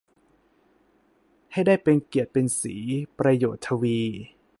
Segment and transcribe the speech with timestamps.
[1.51, 2.75] ให้ได้เป็นเกียรติเป็นศรี
[3.19, 3.99] ประโยชน์ทวี